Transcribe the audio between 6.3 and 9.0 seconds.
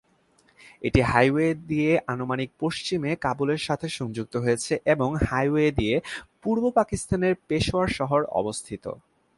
পূর্ব পাকিস্তানের পেশোয়ার শহর অবস্থিত।